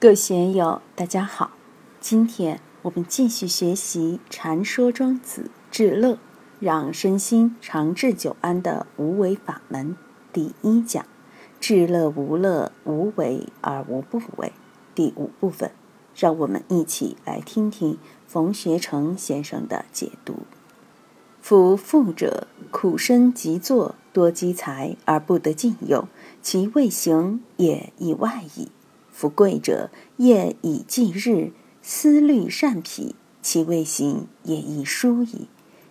[0.00, 1.50] 各位学友，大家好。
[1.98, 6.20] 今天我们继续学习《禅说庄子治乐，
[6.60, 9.94] 让身心长治久安的无为法门》
[10.32, 11.04] 第一讲：
[11.58, 14.52] 治乐无乐，无为而无不为。
[14.94, 15.72] 第五部分，
[16.14, 20.44] 让我们一起来听听冯学成先生的解读。
[21.40, 26.06] 夫富者，苦身极作，多积财而不得尽用，
[26.40, 28.68] 其未行也以外矣。
[29.18, 31.50] 夫贵者，业以继日，
[31.82, 35.48] 思虑善脾，其未行也亦疏矣。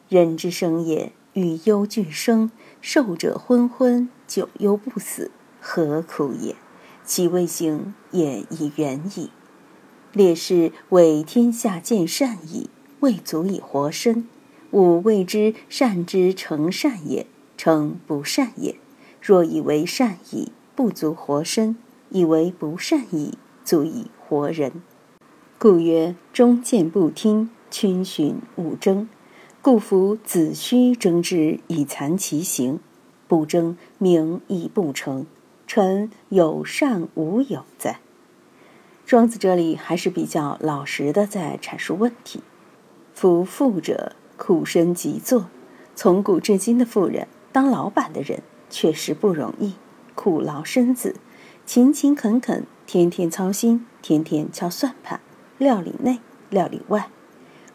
[0.08, 2.50] 人之生也，与忧俱生，
[2.80, 6.56] 寿者昏昏，久忧不死，何苦也？
[7.04, 9.30] 其未行也亦远矣。
[10.14, 12.70] 烈士为天下见善矣，
[13.02, 14.26] 未足以活身。
[14.72, 18.78] 吾谓之善之成善也，成不善也。
[19.22, 21.76] 若以为善矣，不足活身。
[22.10, 24.82] 以为不善矣，足以活人。
[25.60, 29.10] 故曰：忠谏不听，亲循勿争。
[29.62, 32.80] 故夫子虚争之以残其行，
[33.28, 35.26] 不争名亦不成。
[35.66, 38.00] 臣有善无有哉？
[39.06, 42.42] 庄子这里还是比较老实的，在阐述问题。
[43.14, 45.48] 夫富者，苦身极作。
[45.96, 49.74] 从古至今的富人，当老板的人确实不容易，
[50.14, 51.16] 苦劳身子。
[51.68, 55.20] 勤勤恳恳，天天操心，天天敲算盘，
[55.58, 57.10] 料理内，料理外。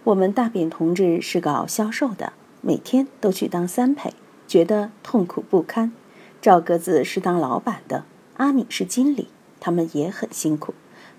[0.04, 4.14] 我们大扁同志是搞销售的，每天都去当三陪，
[4.48, 5.92] 觉得痛苦不堪。
[6.40, 8.06] 赵格子是当老板的，
[8.38, 9.28] 阿敏是经理，
[9.60, 10.72] 他们也很辛苦，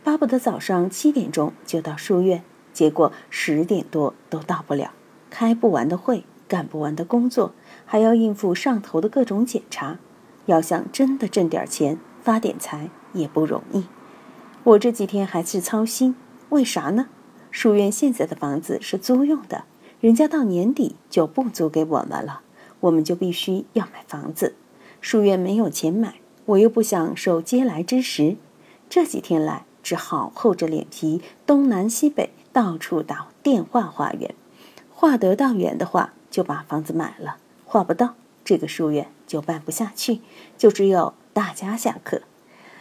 [0.03, 2.43] 巴不得早上七点钟就到书院，
[2.73, 4.93] 结果十点多都到不了，
[5.29, 7.53] 开不完的会，干不完的工作，
[7.85, 9.99] 还要应付上头的各种检查。
[10.47, 11.99] 要想真的挣点钱。
[12.23, 13.83] 发点财也不容易，
[14.63, 16.15] 我这几天还是操心，
[16.49, 17.07] 为啥呢？
[17.51, 19.65] 书院现在的房子是租用的，
[19.99, 22.39] 人家到年底就不租给我们了，
[22.79, 24.55] 我们就必须要买房子。
[25.01, 26.15] 书院没有钱买，
[26.45, 28.37] 我又不想受嗟来之食，
[28.89, 34.33] 这几天来只好厚着脸皮东南西北到处打电话画园，
[34.89, 38.15] 画得到远的话就把房子买了，画不到
[38.45, 40.21] 这个书院就办不下去，
[40.57, 41.13] 就只有。
[41.33, 42.21] 大家下课，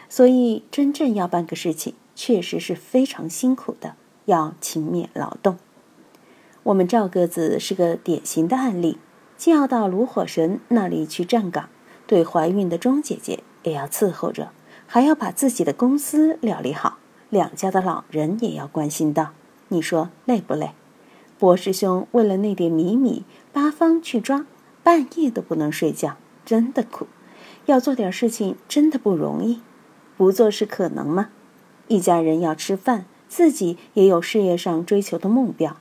[0.07, 5.57] 所以真正要办个事情，确实是非常辛苦的，要勤勉劳动。
[6.61, 8.99] 我们赵个子是个典型的案例，
[9.35, 11.67] 既要到炉火神那里去站岗，
[12.05, 14.51] 对怀孕的钟姐姐也要伺候着，
[14.85, 16.99] 还要把自己的公司料理好，
[17.29, 19.31] 两家的老人也要关心到。
[19.69, 20.73] 你说累不累？
[21.39, 24.45] 博师兄为了那点米米，八方去抓，
[24.83, 26.15] 半夜都不能睡觉，
[26.45, 27.07] 真的苦。
[27.65, 29.61] 要做点事情真的不容易，
[30.17, 31.29] 不做是可能吗？
[31.87, 35.77] 一家人要吃饭，自己也有事业上追求的目标。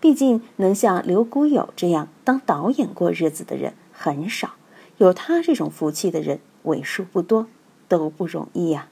[0.00, 4.50] 毕竟能像刘谷友这样当导演过日子的人很少，
[4.98, 7.46] 有他这种福气的人为数不多，
[7.88, 8.88] 都不容易呀。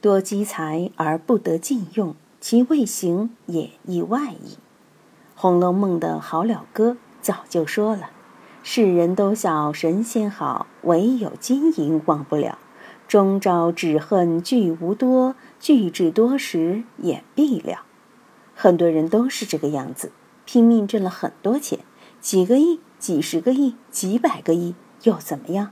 [0.00, 4.54] 多积财而不得尽用，其未行也意外矣。
[5.34, 8.10] 《红楼梦》的好了歌早就说了。
[8.66, 12.58] 世人都晓神仙好，唯有金银忘不了。
[13.06, 17.82] 终朝只恨聚无多，聚至多时眼闭了。
[18.54, 20.12] 很多人都是这个样子，
[20.46, 21.80] 拼命挣了很多钱，
[22.22, 25.70] 几个亿、几十个亿、几百个亿，又怎么样？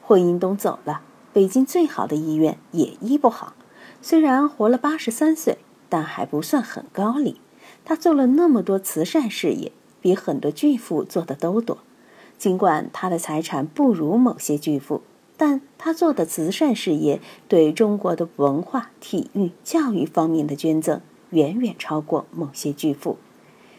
[0.00, 1.00] 霍英东走了，
[1.32, 3.54] 北京最好的医院也医不好。
[4.00, 7.34] 虽然活了八十三岁，但还不算很高龄。
[7.84, 11.78] 他做了那么多慈善事业，比很多巨富做的都多。
[12.38, 15.02] 尽管他的财产不如某些巨富，
[15.36, 21.00] 但他做的慈善事业对中国的文化、体育、教育方面的捐赠
[21.30, 23.18] 远远超过某些巨富。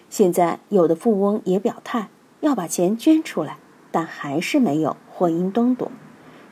[0.09, 2.09] 现在有的富翁也表态
[2.41, 3.57] 要把钱捐出来，
[3.91, 5.91] 但还是没有霍英东多。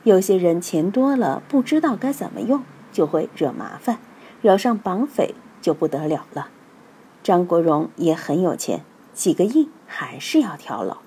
[0.03, 2.63] 有些人钱多了不知道该怎么用，
[2.93, 3.99] 就会惹麻烦，
[4.41, 6.49] 惹上绑匪就不得了了。
[7.21, 8.83] 张国荣也很有钱，
[9.13, 10.97] 几个亿还是要跳楼。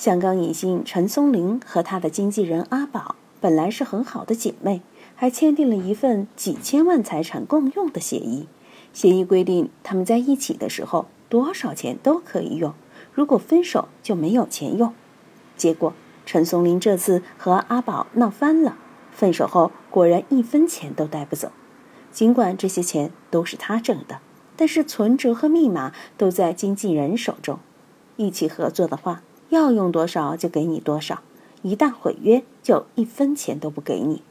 [0.00, 4.80] 香港影星陈松伶和她的经纪人阿宝本来是很好的姐妹，
[5.14, 8.48] 还签订了一份几千万财产共用的协议。
[8.94, 12.72] 协议规定，他们在一起的时候多少钱都可以用，
[13.12, 14.94] 如果分手就没有钱用。
[15.58, 15.92] 结果
[16.24, 18.78] 陈松伶这次和阿宝闹翻了，
[19.12, 21.52] 分手后果然一分钱都带不走。
[22.10, 24.20] 尽管这些钱都是他挣的，
[24.56, 27.58] 但是存折和密码都在经纪人手中。
[28.16, 29.20] 一起合作的话。
[29.50, 31.22] 要用多少就给你多少，
[31.62, 34.22] 一旦毁约就一分钱都不给你。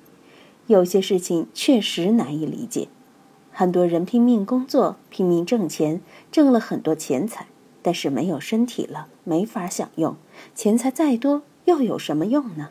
[0.67, 2.87] 有些事情确实难以理解，
[3.51, 6.01] 很多人拼命工作，拼命挣钱，
[6.31, 7.47] 挣了很多钱财，
[7.81, 10.15] 但是没有身体了，没法享用。
[10.55, 12.69] 钱财再多，又有什么用呢？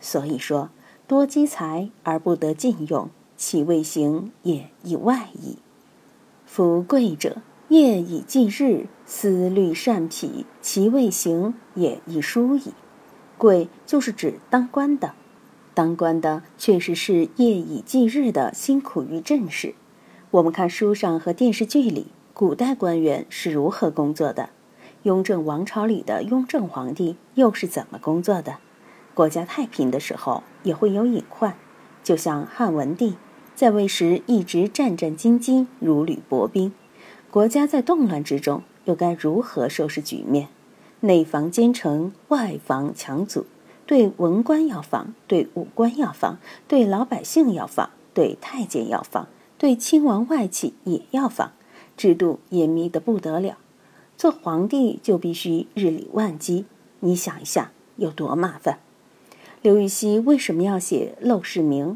[0.00, 0.70] 所以说，
[1.06, 5.58] 多积财而不得尽用，其未行也已外矣。
[6.46, 7.36] 夫贵者，
[7.74, 12.72] 夜以继日，思虑善脾，其未行也亦殊矣。
[13.36, 15.14] 贵就是指当官的，
[15.74, 19.74] 当官的确实是夜以继日的辛苦于政事。
[20.30, 24.50] 我们看书上和电视剧里，古代官员是如何工作的？
[25.02, 28.58] 雍正王朝里的雍正皇帝又是怎么工作的？
[29.14, 31.56] 国家太平的时候也会有隐患，
[32.04, 33.16] 就像汉文帝
[33.56, 36.72] 在位时一直战战兢兢，如履薄冰。
[37.34, 40.50] 国家在动乱之中，又该如何收拾局面？
[41.00, 43.44] 内防奸臣，外防强族，
[43.86, 46.38] 对文官要防，对武官要防，
[46.68, 49.26] 对老百姓要防，对太监要防。
[49.58, 51.50] 对亲王外戚也要防，
[51.96, 53.58] 制度严密的不得了。
[54.16, 56.66] 做皇帝就必须日理万机，
[57.00, 58.78] 你想一下有多麻烦。
[59.60, 61.86] 刘禹锡为什么要写《陋室铭》？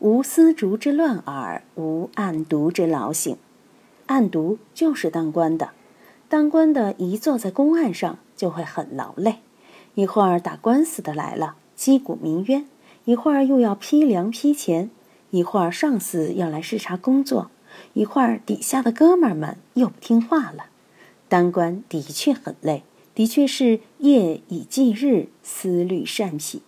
[0.00, 3.38] 无丝竹之乱耳，无案牍之劳形。
[4.12, 5.70] 案牍就是当官的，
[6.28, 9.38] 当官的一坐在公案上就会很劳累，
[9.94, 12.64] 一会儿打官司的来了，击鼓鸣冤；
[13.06, 14.90] 一会儿又要批粮批钱。
[15.30, 17.50] 一会儿上司要来视察工作，
[17.94, 20.66] 一会儿底下的哥们儿们又不听话了。
[21.26, 22.82] 当官的确很累，
[23.14, 26.60] 的确是夜以继日，思虑善脾，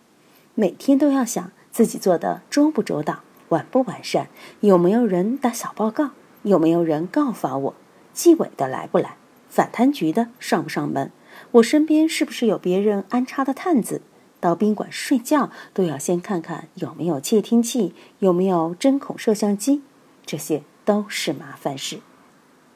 [0.54, 3.20] 每天都要想自己做的周不周到，
[3.50, 4.28] 完不完善，
[4.60, 6.12] 有没有人打小报告，
[6.44, 7.74] 有没有人告发我，
[8.12, 9.16] 纪委的来不来，
[9.48, 11.10] 反贪局的上不上门，
[11.52, 14.00] 我身边是不是有别人安插的探子。
[14.40, 19.82] 到宾馆睡觉都要先看看有没有窃听器，有没有针孔摄像机，
[20.26, 22.00] 这些都是麻烦事。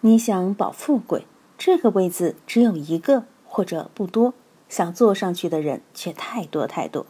[0.01, 1.27] 你想保富贵，
[1.59, 4.33] 这个位子只有一个或者不多，
[4.71, 7.05] 想坐上去的人却太多太多。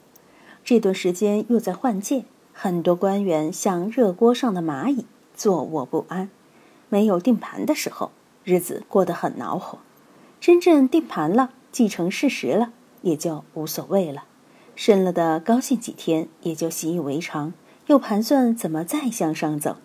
[0.64, 5.06] 这段时间又在换届，很多官员像热锅上的蚂蚁，
[5.36, 6.28] 坐卧不安。
[6.88, 8.10] 没有定盘的时候，
[8.44, 9.78] 日子过得很恼火；
[10.40, 14.24] 真正定盘了，既成事实了，也就无所谓了。
[14.74, 17.52] 升了的高兴几天，也就习以为常，
[17.88, 19.76] 又盘算怎么再向上走。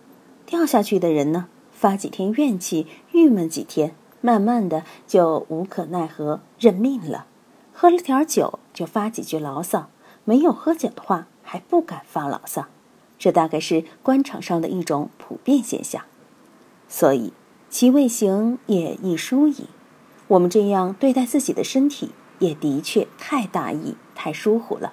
[0.46, 7.26] 掉下去的人呢，发几天怨气，郁闷几天，慢慢的就无可奈何，认命了。
[7.74, 9.90] 喝了点酒就发几句牢骚，
[10.26, 12.68] 没有喝酒的话还不敢发牢骚。
[13.18, 16.04] 这大概是官场上的一种普遍现象。
[16.96, 17.34] 所以，
[17.72, 19.66] 其未行也亦疏矣。
[20.28, 22.12] 我们这样对待自己的身体。
[22.40, 24.92] 也的确太大意、太疏忽了。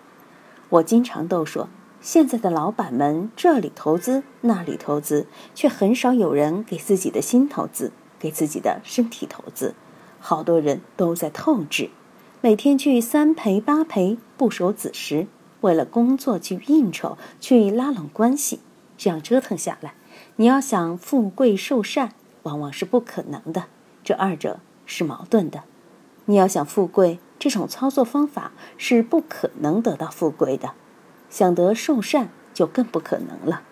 [0.69, 1.69] 我经常都说，
[2.00, 9.75] 现在的老板们这里投资、那里投资，却很少有人给自己的心投资，给自己的身体投资。
[10.20, 11.91] 好多人都在透支，
[12.41, 15.26] 每天去三陪八陪，不守子时，
[15.62, 18.61] 为了工作去应酬、去拉拢关系，
[18.97, 19.94] 这样折腾下来，
[20.40, 22.12] 你要想富贵寿善，
[22.44, 23.64] 往往是不可能的。
[24.02, 25.64] 这二者是矛盾的。
[26.25, 27.19] 你要想富贵。
[27.38, 30.72] 这种操作方法是不可能得到富贵的，
[31.28, 33.62] 想得受善就更不可能了，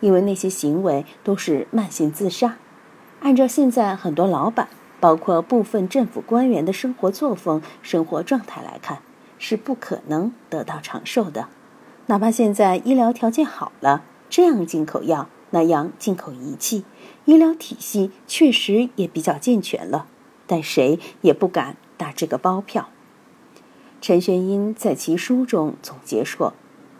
[0.00, 2.56] 因为那些行为都是慢性自杀。
[3.20, 4.68] 按照现在很多老板，
[5.00, 8.98] 包括部分政府官员的生活作风、生活状态来看，
[9.38, 11.48] 是不可能得到长寿的。
[12.06, 16.84] 哪怕现在医疗条件好了，这样进口药，那样进口仪器，
[17.24, 20.06] 医疗体系确实也比较健全了，
[20.46, 22.88] 但谁也不敢打这个包票。
[24.00, 26.54] 陈玄英在其书中总结说：“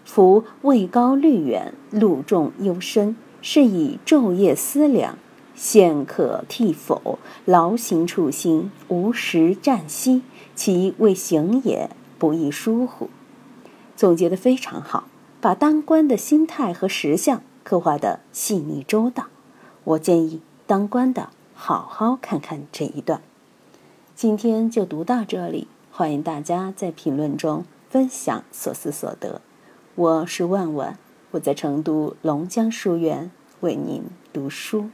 [0.05, 5.17] 夫位高虑远，路重忧深，是以昼夜思量，
[5.55, 7.19] 现可替否？
[7.45, 10.23] 劳心处心，无时暂息，
[10.57, 11.89] 其未行也，
[12.19, 13.09] 不亦疏乎？”
[13.95, 15.07] 总结的非常好，
[15.41, 19.27] 把当官的心态和实相刻画的细腻周到。
[19.85, 23.21] 我建议当官的好好看看这一段。
[24.15, 25.69] 今天就读到这里。
[25.91, 29.43] 欢迎大家在评论中分享所思所得。
[29.97, 30.97] 我是万万，
[31.33, 34.89] 我在成都龙江书院为您读书。